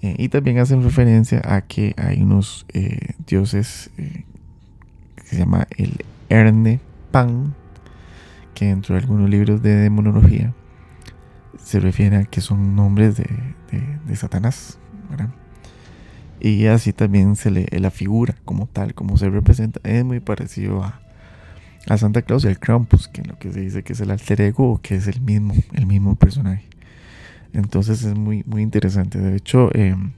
Eh, 0.01 0.15
y 0.17 0.27
también 0.27 0.59
hacen 0.59 0.83
referencia 0.83 1.41
a 1.45 1.61
que 1.61 1.93
hay 1.95 2.21
unos 2.21 2.65
dioses 3.25 3.89
que 3.95 4.25
se 5.23 5.37
llama 5.37 5.65
el 5.77 6.03
Erne 6.27 6.81
Pan, 7.11 7.55
que 8.53 8.65
dentro 8.65 8.95
de 8.95 9.01
algunos 9.01 9.29
libros 9.29 9.61
de 9.61 9.75
demonología 9.75 10.53
se 11.63 11.79
refiere 11.79 12.17
a 12.17 12.23
que 12.25 12.41
son 12.41 12.75
nombres 12.75 13.15
de, 13.17 14.15
Satanás. 14.15 14.77
Y 16.39 16.65
así 16.67 16.93
también 16.93 17.35
se 17.35 17.49
le 17.49 17.65
la 17.79 17.89
figura 17.89 18.35
como 18.45 18.67
tal, 18.67 18.93
como 18.93 19.17
se 19.17 19.29
representa, 19.29 19.79
es 19.83 20.03
muy 20.03 20.19
parecido 20.19 20.83
a, 20.83 20.99
a 21.87 21.97
Santa 21.97 22.21
Claus 22.21 22.43
y 22.43 22.47
al 22.47 22.59
Krampus, 22.59 23.07
que 23.07 23.23
lo 23.23 23.39
que 23.39 23.51
se 23.51 23.61
dice 23.61 23.83
que 23.83 23.93
es 23.93 24.01
el 24.01 24.11
alter 24.11 24.41
ego 24.41 24.79
que 24.83 24.95
es 24.95 25.07
el 25.07 25.21
mismo, 25.21 25.55
el 25.73 25.85
mismo 25.85 26.15
personaje. 26.15 26.65
Entonces 27.53 28.03
es 28.03 28.15
muy, 28.15 28.43
muy 28.45 28.61
interesante. 28.61 29.19
De 29.19 29.37
hecho, 29.37 29.73
em, 29.73 30.11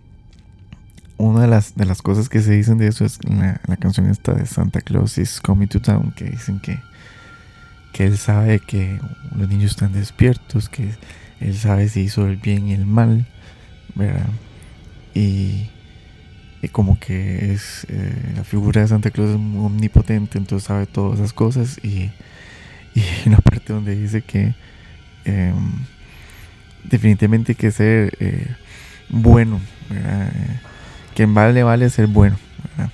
una 1.18 1.42
de 1.42 1.48
las, 1.48 1.76
de 1.76 1.86
las 1.86 2.02
cosas 2.02 2.28
que 2.28 2.42
se 2.42 2.54
dicen 2.54 2.78
de 2.78 2.88
eso 2.88 3.06
es 3.06 3.24
la, 3.24 3.62
la 3.68 3.78
canción 3.78 4.10
esta 4.10 4.34
de 4.34 4.46
Santa 4.46 4.82
Claus 4.82 5.18
is 5.18 5.40
Coming 5.42 5.68
to 5.68 5.82
Town, 5.82 6.12
que 6.16 6.26
dicen 6.26 6.60
que, 6.60 6.80
que 7.96 8.04
él 8.04 8.18
sabe 8.18 8.60
que 8.60 9.00
los 9.38 9.48
niños 9.48 9.72
están 9.72 9.94
despiertos, 9.94 10.68
que 10.68 10.90
él 11.40 11.56
sabe 11.56 11.88
si 11.88 12.02
hizo 12.02 12.28
el 12.28 12.36
bien 12.36 12.68
y 12.68 12.74
el 12.74 12.86
mal, 12.86 13.26
¿verdad? 13.96 14.28
Y, 15.14 15.70
como 16.74 17.00
que 17.00 17.54
es 17.54 17.86
eh, 17.90 18.34
la 18.36 18.44
figura 18.44 18.82
de 18.82 18.88
Santa 18.90 19.12
Claus 19.12 19.30
es 19.30 19.36
omnipotente, 19.36 20.38
entonces 20.38 20.68
sabe 20.68 20.88
todas 20.88 21.20
esas 21.20 21.32
cosas 21.32 21.80
y, 21.84 22.12
y 22.96 23.04
una 23.28 23.38
parte 23.38 23.72
donde 23.72 23.96
dice 23.96 24.24
que 24.24 24.56
em, 25.24 25.56
definitivamente 26.84 27.54
hay 27.54 27.56
que 27.56 27.72
ser 27.72 28.18
eh, 28.20 28.48
bueno, 29.08 29.62
¿verdad? 29.90 30.34
que 31.14 31.24
en 31.24 31.34
vale 31.34 31.64
vale 31.64 31.90
ser 31.90 32.08
bueno, 32.08 32.36
¿verdad? 32.76 32.92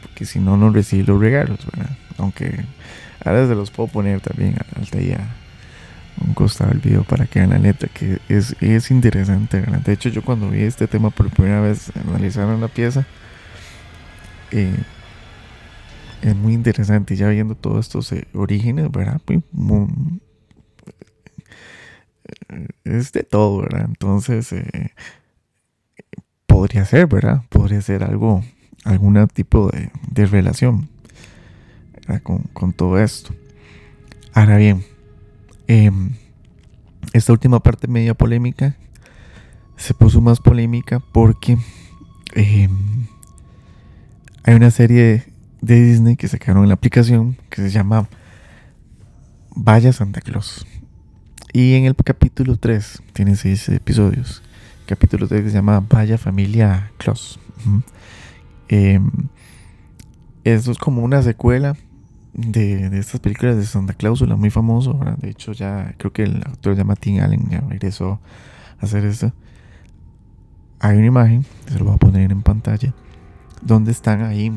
porque 0.00 0.24
si 0.24 0.40
no 0.40 0.56
no 0.56 0.70
recibe 0.70 1.04
los 1.04 1.20
regalos, 1.20 1.60
¿verdad? 1.70 1.96
aunque 2.18 2.64
ahora 3.24 3.46
se 3.46 3.54
los 3.54 3.70
puedo 3.70 3.88
poner 3.88 4.20
también 4.20 4.56
al 4.76 4.84
día 4.86 5.36
un 6.20 6.34
costado 6.34 6.72
el 6.72 6.78
video 6.78 7.04
para 7.04 7.26
que 7.26 7.38
vean 7.38 7.50
la 7.50 7.58
letra, 7.58 7.88
que 7.88 8.18
es, 8.28 8.54
es 8.60 8.90
interesante. 8.90 9.60
De 9.60 9.92
hecho, 9.92 10.08
yo 10.08 10.22
cuando 10.22 10.50
vi 10.50 10.62
este 10.62 10.86
tema 10.86 11.10
por 11.10 11.30
primera 11.30 11.60
vez, 11.60 11.92
analizaron 11.96 12.60
la 12.60 12.68
pieza, 12.68 13.06
eh, 14.50 14.76
es 16.22 16.36
muy 16.36 16.52
interesante. 16.54 17.14
Y 17.14 17.16
ya 17.16 17.28
viendo 17.28 17.54
todos 17.54 17.86
estos 17.86 18.12
eh, 18.12 18.26
orígenes, 18.34 18.90
¿verdad? 18.90 19.20
Pues, 19.24 19.40
eh, 22.48 22.68
es 22.84 23.12
de 23.12 23.22
todo, 23.22 23.62
¿verdad? 23.62 23.86
Entonces, 23.86 24.54
podría 26.46 26.84
ser, 26.84 27.06
¿verdad? 27.06 27.42
Podría 27.48 27.80
ser 27.80 28.04
algo, 28.04 28.44
algún 28.84 29.26
tipo 29.28 29.70
de, 29.70 29.90
de 30.10 30.26
relación 30.26 30.91
con, 32.22 32.72
todo 32.72 32.98
esto. 32.98 33.34
Ahora 34.34 34.56
bien, 34.56 34.84
Em, 35.74 36.10
esta 37.14 37.32
última 37.32 37.60
parte 37.60 37.88
media 37.88 38.12
polémica 38.12 38.76
se 39.76 39.94
puso 39.94 40.20
más 40.20 40.38
polémica 40.38 41.00
porque 41.00 41.56
em, 42.34 43.06
hay 44.44 44.54
una 44.54 44.70
serie 44.70 45.24
de 45.62 45.82
Disney 45.82 46.16
que 46.16 46.28
sacaron 46.28 46.64
en 46.64 46.68
la 46.68 46.74
aplicación 46.74 47.38
que 47.48 47.62
se 47.62 47.70
llama 47.70 48.08
Vaya 49.54 49.94
Santa 49.94 50.20
Claus. 50.20 50.66
Y 51.54 51.74
en 51.74 51.84
el 51.84 51.94
capítulo 51.96 52.56
3, 52.56 53.02
tiene 53.14 53.36
6 53.36 53.70
episodios. 53.70 54.42
capítulo 54.86 55.26
3 55.26 55.44
se 55.44 55.50
llama 55.52 55.80
Vaya 55.88 56.18
Familia 56.18 56.92
Claus. 56.98 57.38
Em, 58.68 59.10
eso 60.44 60.72
es 60.72 60.78
como 60.78 61.02
una 61.02 61.22
secuela 61.22 61.76
de, 62.32 62.98
estas 62.98 63.20
películas 63.20 63.56
de 63.56 63.66
Santa 63.66 63.94
Cláusula, 63.94 64.36
muy 64.36 64.50
famoso. 64.50 64.98
De 65.18 65.30
hecho, 65.30 65.52
ya 65.52 65.94
creo 65.98 66.12
que 66.12 66.24
el 66.24 66.36
actor 66.38 66.76
llama 66.76 66.96
Tim 66.96 67.20
Allen, 67.20 67.48
ya 67.50 67.60
regresó 67.60 68.20
a 68.80 68.84
hacer 68.84 69.04
esto. 69.04 69.32
Hay 70.80 70.96
una 70.96 71.06
imagen, 71.06 71.44
se 71.66 71.78
lo 71.78 71.84
voy 71.84 71.94
a 71.94 71.98
poner 71.98 72.32
en 72.32 72.42
pantalla, 72.42 72.92
donde 73.60 73.92
están 73.92 74.22
ahí, 74.22 74.52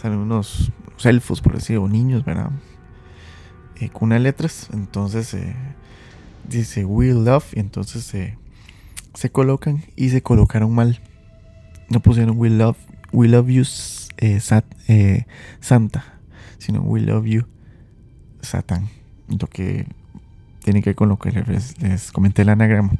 salen 0.00 0.18
unos, 0.18 0.72
elfos, 1.02 1.40
por 1.40 1.54
decirlo, 1.54 1.88
niños, 1.88 2.24
¿verdad? 2.24 2.50
Eh, 3.80 3.88
con 3.88 4.08
unas 4.08 4.20
letras. 4.20 4.68
Entonces 4.72 5.32
eh, 5.34 5.56
dice 6.48 6.84
We 6.84 7.12
Love, 7.14 7.54
y 7.54 7.60
entonces 7.60 8.04
se 9.14 9.30
colocan 9.30 9.82
y 9.96 10.10
se 10.10 10.22
colocaron 10.22 10.72
mal. 10.74 11.00
No 11.88 12.00
pusieron 12.00 12.38
We 12.38 12.50
Love, 12.50 12.76
We 13.12 13.26
Love 13.26 13.48
You 13.48 13.64
eh, 14.18 15.24
Santa 15.60 16.19
sino 16.60 16.80
We 16.82 17.00
Love 17.00 17.26
You, 17.26 17.46
Satan. 18.42 18.88
Lo 19.28 19.48
que 19.48 19.86
tiene 20.62 20.82
que 20.82 20.90
ver 20.90 20.96
con 20.96 21.08
lo 21.08 21.18
que 21.18 21.32
les, 21.32 22.12
comenté 22.12 22.42
el 22.42 22.50
anagrama. 22.50 22.92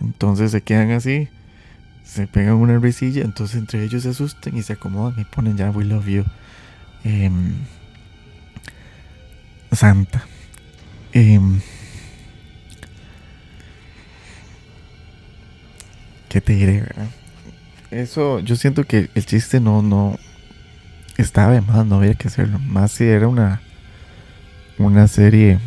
Entonces 0.00 0.50
se 0.50 0.60
quedan 0.60 0.90
así, 0.90 1.28
se 2.04 2.26
pegan 2.26 2.54
una 2.54 2.78
risilla, 2.78 3.24
entonces 3.24 3.56
entre 3.56 3.82
ellos 3.82 4.02
se 4.02 4.10
asustan 4.10 4.56
y 4.56 4.62
se 4.62 4.74
acomodan 4.74 5.18
y 5.18 5.24
ponen 5.24 5.56
ya 5.56 5.70
We 5.70 5.84
Love 5.84 6.06
You. 6.06 6.24
Em, 7.04 7.54
Santa. 9.72 10.24
Em, 11.12 11.60
¿Qué 16.28 16.40
te 16.40 16.54
diré, 16.54 16.80
verdad? 16.82 17.08
Eso, 17.90 18.40
yo 18.40 18.56
siento 18.56 18.84
que 18.84 19.08
el 19.14 19.24
chiste 19.24 19.60
no, 19.60 19.80
no, 19.80 20.18
estaba 21.22 21.52
de 21.52 21.60
más, 21.60 21.86
no 21.86 21.96
había 21.96 22.14
que 22.14 22.28
hacerlo. 22.28 22.58
Más 22.58 22.92
si 22.92 23.04
era 23.04 23.28
una, 23.28 23.60
una 24.78 25.08
serie 25.08 25.58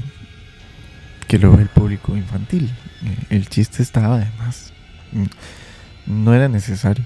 que 1.27 1.39
lo 1.39 1.55
ve 1.55 1.63
el 1.63 1.69
público 1.69 2.15
infantil. 2.15 2.71
El 3.29 3.47
chiste 3.49 3.83
estaba 3.83 4.19
de 4.19 4.27
más. 4.37 4.73
No 6.05 6.33
era 6.33 6.47
necesario. 6.47 7.05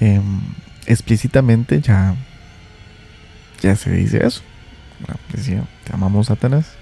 Em, 0.00 0.40
explícitamente 0.86 1.80
ya, 1.80 2.14
ya 3.60 3.76
se 3.76 3.92
dice 3.92 4.24
eso. 4.26 4.42
decía, 5.32 5.64
te 5.84 5.92
amamos 5.92 6.28
Satanás. 6.28 6.72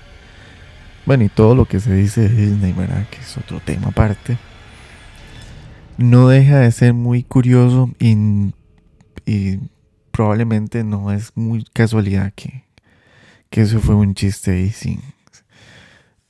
Bueno, 1.04 1.24
y 1.24 1.28
todo 1.28 1.54
lo 1.54 1.64
que 1.64 1.80
se 1.80 1.94
dice 1.94 2.28
de 2.28 2.46
Disney, 2.46 2.72
¿verdad? 2.72 3.06
Que 3.10 3.18
es 3.18 3.36
otro 3.36 3.60
tema 3.60 3.88
aparte. 3.88 4.38
No 5.98 6.28
deja 6.28 6.58
de 6.60 6.70
ser 6.72 6.94
muy 6.94 7.22
curioso 7.22 7.90
y 7.98 8.42
probablemente 10.12 10.84
no 10.84 11.10
es 11.12 11.32
muy 11.34 11.64
casualidad 11.72 12.32
que, 12.34 12.64
que 13.50 13.62
eso 13.62 13.80
fue 13.80 13.94
un 13.94 14.14
chiste 14.14 14.52
ahí 14.52 14.70
sin 14.70 15.00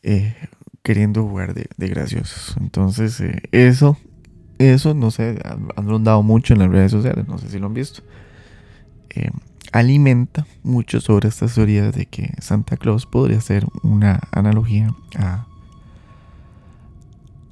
eh, 0.02 0.34
queriendo 0.82 1.22
jugar 1.22 1.54
de, 1.54 1.88
graciosos. 1.88 2.56
Entonces, 2.60 3.20
eh, 3.20 3.42
eso, 3.52 3.96
eso, 4.58 4.94
no 4.94 5.10
sé, 5.10 5.38
han 5.44 5.88
rondado 5.88 6.22
mucho 6.22 6.54
en 6.54 6.60
las 6.60 6.70
redes 6.70 6.90
sociales, 6.90 7.28
no 7.28 7.38
sé 7.38 7.48
si 7.50 7.58
lo 7.58 7.66
han 7.66 7.74
visto. 7.74 8.02
Eh, 9.10 9.30
alimenta 9.72 10.46
mucho 10.62 11.00
sobre 11.00 11.28
estas 11.28 11.54
teorías 11.54 11.94
de 11.94 12.06
que 12.06 12.34
Santa 12.40 12.76
Claus 12.76 13.06
podría 13.06 13.40
ser 13.40 13.66
una 13.82 14.20
analogía 14.32 14.94
a, 15.16 15.46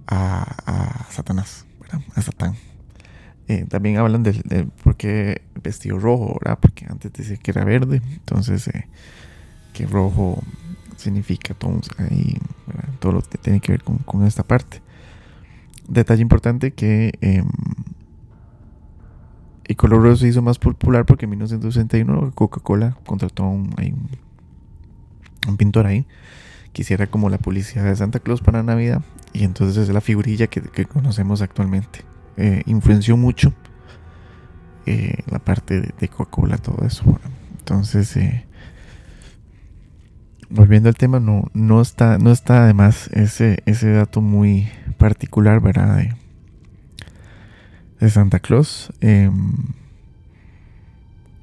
a, 0.06 1.06
Satanás, 1.10 1.66
a 2.14 2.22
Satán. 2.22 2.69
También 3.68 3.98
hablan 3.98 4.22
del, 4.22 4.70
por 4.82 4.96
qué 4.96 5.42
vestido 5.62 5.98
rojo, 5.98 6.38
¿verdad? 6.40 6.58
Porque 6.60 6.86
antes 6.88 7.12
decía 7.12 7.36
que 7.36 7.50
era 7.50 7.64
verde, 7.64 8.02
entonces 8.12 8.70
que 9.72 9.86
rojo 9.86 10.42
significa 10.96 11.54
todo, 11.54 11.80
ahí, 11.98 12.36
todo 12.98 13.12
lo 13.12 13.22
que 13.22 13.38
tiene 13.38 13.60
que 13.60 13.72
ver 13.72 13.82
con, 13.82 14.26
esta 14.26 14.42
parte. 14.42 14.82
Detalle 15.88 16.22
importante 16.22 16.72
que 16.72 17.12
eh, 17.20 17.42
el 19.64 19.76
color 19.76 20.02
rojo 20.02 20.16
se 20.16 20.28
hizo 20.28 20.42
más 20.42 20.58
popular 20.58 21.06
porque 21.06 21.26
en 21.26 21.30
1961 21.30 22.32
Coca-Cola 22.34 22.96
contrató 23.06 23.44
a 23.44 23.48
un, 23.48 23.74
un, 25.48 25.56
pintor 25.56 25.86
ahí 25.86 26.06
que 26.72 26.82
hiciera 26.82 27.06
como 27.06 27.30
la 27.30 27.38
publicidad 27.38 27.84
de 27.84 27.96
Santa 27.96 28.20
Claus 28.20 28.40
para 28.40 28.62
Navidad 28.62 29.02
y 29.32 29.44
entonces 29.44 29.76
es 29.76 29.94
la 29.94 30.00
figurilla 30.00 30.46
que, 30.48 30.60
conocemos 30.86 31.40
actualmente. 31.42 32.00
Eh, 32.36 32.62
influenció 32.66 33.16
mucho 33.16 33.52
eh, 34.86 35.22
la 35.30 35.38
parte 35.38 35.80
de, 35.80 36.08
Coca-Cola, 36.08 36.56
todo 36.58 36.86
eso. 36.86 37.20
entonces, 37.58 38.16
eh, 38.16 38.46
volviendo 40.48 40.88
al 40.88 40.96
tema, 40.96 41.20
no, 41.20 41.50
no 41.54 41.80
está, 41.80 42.18
no 42.18 42.32
está 42.32 42.64
además 42.64 43.08
ese, 43.12 43.62
ese 43.66 43.92
dato 43.92 44.20
muy 44.20 44.68
particular, 44.98 45.60
¿verdad? 45.60 45.98
De, 47.98 48.10
Santa 48.10 48.40
Claus. 48.40 48.90
Em, 49.00 49.52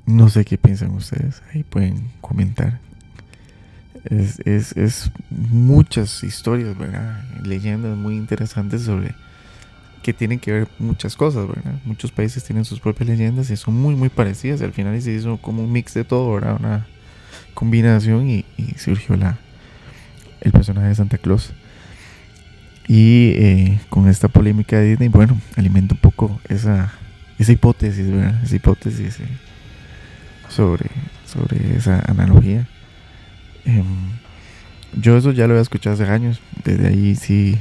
no 0.07 0.29
sé 0.29 0.43
qué 0.43 0.57
piensan 0.57 0.91
ustedes, 0.91 1.43
ahí 1.53 1.63
pueden 1.63 2.09
comentar. 2.21 2.79
Es, 4.05 4.39
es, 4.45 4.75
es 4.75 5.11
muchas 5.29 6.23
historias, 6.23 6.77
¿verdad? 6.77 7.23
Leyendas 7.43 7.95
muy 7.95 8.15
interesantes 8.15 8.81
sobre 8.81 9.13
tienen 10.13 10.39
que 10.39 10.51
ver 10.51 10.67
muchas 10.79 11.15
cosas. 11.15 11.47
Muchos 11.85 12.11
países 12.11 12.43
tienen 12.43 12.65
sus 12.65 12.79
propias 12.79 13.09
leyendas 13.09 13.49
y 13.49 13.57
son 13.57 13.75
muy, 13.75 13.95
muy 13.95 14.09
parecidas. 14.09 14.61
Al 14.61 14.73
final 14.73 15.01
se 15.01 15.11
hizo 15.11 15.37
como 15.37 15.63
un 15.63 15.71
mix 15.71 15.93
de 15.93 16.03
todo. 16.03 16.37
Una, 16.37 16.85
combinación 17.57 18.29
y, 18.29 18.45
surgió 18.77 19.15
la, 19.15 19.39
el 20.41 20.51
personaje 20.51 20.89
de 20.89 20.95
Santa 20.95 21.17
Claus. 21.17 21.53
Y 22.87 23.31
eh, 23.35 23.79
con 23.89 24.07
esta 24.07 24.27
polémica 24.27 24.77
de 24.77 24.89
Disney, 24.89 25.09
bueno, 25.09 25.41
alimenta 25.55 25.95
un 25.95 25.99
poco 25.99 26.39
esa, 26.47 26.93
esa 27.39 27.51
hipótesis, 27.51 28.11
¿verdad? 28.11 28.43
Esa 28.43 28.55
hipótesis 28.55 29.19
eh, 29.19 29.27
sobre, 30.49 30.89
sobre 31.25 31.75
esa 31.75 31.99
analogía. 32.07 32.67
Em, 33.65 33.83
yo 34.93 35.17
eso 35.17 35.31
ya 35.31 35.47
lo 35.47 35.53
había 35.53 35.63
escuchado 35.63 35.95
hace 35.95 36.05
años. 36.05 36.39
Desde 36.63 36.87
ahí 36.87 37.15
sí 37.15 37.57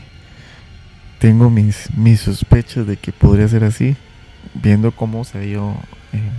tengo 1.19 1.51
mis, 1.51 1.89
mis 1.97 2.21
sospechas 2.21 2.87
de 2.87 2.97
que 2.97 3.13
podría 3.13 3.49
ser 3.49 3.65
así. 3.65 3.97
Viendo 4.55 4.93
cómo 4.93 5.25
se 5.25 5.39
ha 5.39 5.45
ido 5.45 5.75
eh, 6.13 6.31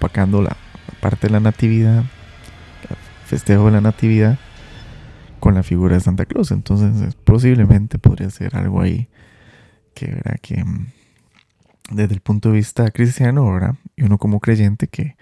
la 0.00 0.56
parte 1.00 1.26
de 1.26 1.32
la 1.32 1.40
natividad 1.40 2.04
festejo 3.32 3.64
de 3.64 3.70
la 3.70 3.80
Natividad 3.80 4.38
con 5.40 5.54
la 5.54 5.62
figura 5.62 5.94
de 5.94 6.02
Santa 6.02 6.26
Claus. 6.26 6.50
Entonces, 6.50 7.14
posiblemente 7.24 7.98
podría 7.98 8.28
ser 8.28 8.54
algo 8.54 8.82
ahí 8.82 9.08
que, 9.94 10.06
verá 10.06 10.36
que 10.36 10.62
mm, 10.62 10.86
desde 11.92 12.12
el 12.12 12.20
punto 12.20 12.50
de 12.50 12.56
vista 12.56 12.90
cristiano, 12.90 13.50
¿verdad? 13.50 13.76
Y 13.96 14.02
uno 14.02 14.18
como 14.18 14.38
creyente 14.38 14.86
que, 14.86 15.16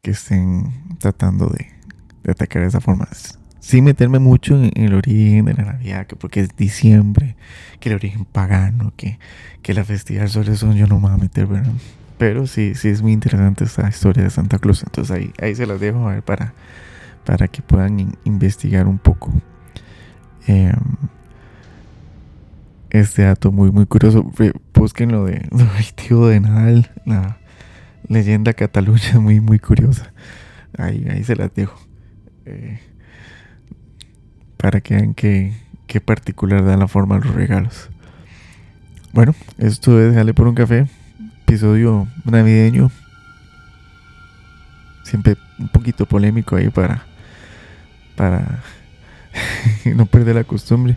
que 0.00 0.12
estén 0.12 0.96
tratando 0.98 1.48
de, 1.48 1.66
atacar 2.30 2.62
de 2.62 2.68
esa 2.68 2.80
forma. 2.80 3.06
Sin 3.60 3.84
meterme 3.84 4.18
mucho 4.18 4.56
en, 4.56 4.70
el 4.74 4.94
origen 4.94 5.46
de 5.46 5.54
la 5.54 5.64
Navidad, 5.64 6.06
que 6.06 6.16
porque 6.16 6.40
es 6.40 6.56
diciembre, 6.56 7.36
que 7.80 7.88
el 7.88 7.96
origen 7.96 8.24
pagano, 8.24 8.92
que, 8.96 9.18
que 9.62 9.74
la 9.74 9.84
festividad 9.84 10.28
sobre 10.28 10.52
eso 10.52 10.72
yo 10.72 10.86
no 10.86 10.96
me 10.96 11.08
voy 11.08 11.12
a 11.12 11.16
meter, 11.16 11.46
¿verdad? 11.46 11.72
Pero 12.18 12.46
sí, 12.46 12.74
sí 12.74 12.88
es 12.88 13.02
muy 13.02 13.12
interesante 13.12 13.64
esta 13.64 13.88
historia 13.88 14.24
de 14.24 14.30
Santa 14.30 14.58
Claus. 14.58 14.82
Entonces 14.82 15.16
ahí, 15.16 15.32
ahí 15.40 15.54
se 15.54 15.66
las 15.66 15.80
dejo 15.80 16.08
a 16.08 16.14
ver 16.14 16.22
para, 16.22 16.52
para 17.24 17.48
que 17.48 17.62
puedan 17.62 18.16
investigar 18.24 18.86
un 18.86 18.98
poco. 18.98 19.32
Em, 20.46 20.72
este 22.90 23.22
dato 23.22 23.52
muy 23.52 23.70
muy 23.70 23.86
curioso. 23.86 24.32
Busquen 24.74 25.12
lo 25.12 25.24
de 25.24 25.48
tío 25.94 26.26
de 26.26 26.40
Nadal, 26.40 26.90
la 27.04 27.38
leyenda 28.08 28.52
Cataluña, 28.52 29.20
muy 29.20 29.40
muy 29.40 29.58
curiosa. 29.58 30.12
Ahí, 30.76 31.06
ahí 31.10 31.22
se 31.24 31.36
las 31.36 31.54
dejo. 31.54 31.78
Eh, 32.46 32.80
para 34.58 34.82
que 34.82 34.94
vean 34.94 35.14
qué, 35.14 35.54
qué 35.86 36.02
particular 36.02 36.64
da 36.64 36.76
la 36.76 36.88
forma 36.88 37.18
de 37.18 37.24
los 37.24 37.34
regalos. 37.34 37.88
Bueno, 39.14 39.34
esto 39.56 39.98
es 40.00 40.14
Dale 40.14 40.34
por 40.34 40.46
un 40.46 40.54
café, 40.54 40.86
episodio 41.46 42.06
navideño. 42.24 42.90
Siempre 45.02 45.38
un 45.58 45.68
poquito 45.68 46.04
polémico 46.04 46.56
ahí 46.56 46.68
para 46.68 47.06
para 48.18 48.62
no 49.94 50.04
perder 50.06 50.34
la 50.34 50.44
costumbre. 50.44 50.96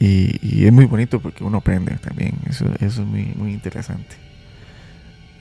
Y, 0.00 0.64
es 0.64 0.72
muy 0.72 0.86
bonito 0.86 1.20
porque 1.20 1.42
uno 1.42 1.58
aprende 1.58 1.96
también. 1.96 2.34
Eso, 2.48 2.66
eso 2.78 3.02
es 3.02 3.06
muy, 3.06 3.32
muy 3.36 3.52
interesante. 3.52 4.16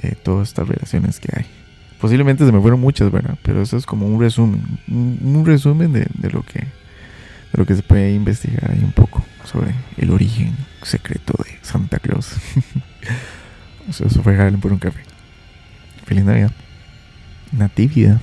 Eh, 0.01 0.15
todas 0.21 0.49
estas 0.49 0.67
relaciones 0.67 1.19
que 1.19 1.29
hay. 1.35 1.45
Posiblemente 2.01 2.45
se 2.45 2.51
me 2.51 2.59
fueron 2.59 2.79
muchas, 2.79 3.11
¿verdad? 3.11 3.37
Pero 3.43 3.61
eso 3.61 3.77
es 3.77 3.85
como 3.85 4.07
un 4.07 4.19
resumen. 4.19 4.61
Un, 4.87 5.45
resumen 5.45 5.93
de, 5.93 6.07
lo 6.31 6.43
que, 6.43 6.65
lo 7.53 7.65
que 7.65 7.75
se 7.75 7.83
puede 7.83 8.13
investigar 8.13 8.71
ahí 8.71 8.83
un 8.83 8.91
poco 8.91 9.25
sobre 9.43 9.73
el 9.97 10.11
origen 10.11 10.55
secreto 10.83 11.33
de 11.43 11.57
Santa 11.61 11.99
Claus. 11.99 12.33
eso, 13.89 14.09
fue 14.21 14.35
por 14.53 14.71
un 14.71 14.79
café. 14.79 15.01
Feliz 16.05 16.25
Navidad. 16.25 16.51
Natividad. 17.51 18.19